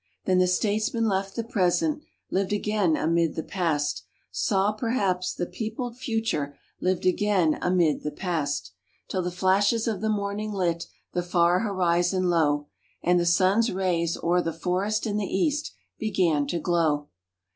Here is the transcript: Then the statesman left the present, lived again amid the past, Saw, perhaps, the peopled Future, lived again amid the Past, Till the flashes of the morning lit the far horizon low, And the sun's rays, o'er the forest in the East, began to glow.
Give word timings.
Then 0.25 0.39
the 0.39 0.47
statesman 0.47 1.07
left 1.07 1.35
the 1.35 1.43
present, 1.43 2.01
lived 2.31 2.51
again 2.51 2.97
amid 2.97 3.35
the 3.35 3.43
past, 3.43 4.03
Saw, 4.31 4.71
perhaps, 4.71 5.31
the 5.31 5.45
peopled 5.45 5.95
Future, 5.99 6.57
lived 6.79 7.05
again 7.05 7.59
amid 7.61 8.01
the 8.01 8.09
Past, 8.09 8.71
Till 9.09 9.21
the 9.21 9.29
flashes 9.29 9.87
of 9.87 10.01
the 10.01 10.09
morning 10.09 10.53
lit 10.53 10.87
the 11.13 11.21
far 11.21 11.59
horizon 11.59 12.31
low, 12.31 12.65
And 13.03 13.19
the 13.19 13.27
sun's 13.27 13.71
rays, 13.71 14.17
o'er 14.23 14.41
the 14.41 14.51
forest 14.53 15.05
in 15.05 15.17
the 15.17 15.25
East, 15.27 15.71
began 15.99 16.47
to 16.47 16.57
glow. 16.57 17.09